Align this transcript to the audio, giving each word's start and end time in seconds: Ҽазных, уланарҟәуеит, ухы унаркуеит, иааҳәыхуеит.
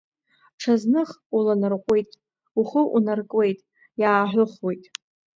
Ҽазных, 0.61 1.09
уланарҟәуеит, 1.35 2.09
ухы 2.59 2.81
унаркуеит, 2.95 3.59
иааҳәыхуеит. 4.01 4.83